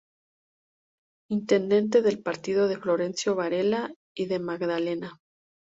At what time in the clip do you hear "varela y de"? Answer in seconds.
3.35-4.39